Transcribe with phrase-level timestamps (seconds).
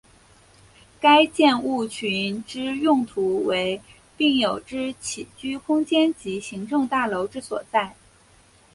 [0.99, 3.79] 该建物群之用途为
[4.17, 7.95] 病友之起居空间及行政大楼之所在。